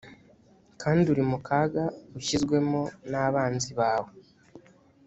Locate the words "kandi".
0.81-1.03